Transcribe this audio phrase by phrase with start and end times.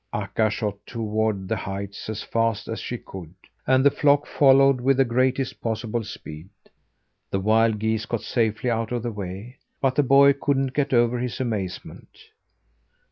[0.13, 3.35] Akka shot toward the heights as fast as she could,
[3.67, 6.49] and the flock followed with the greatest possible speed.
[7.29, 11.19] The wild geese got safely out of the way, but the boy couldn't get over
[11.19, 12.17] his amazement.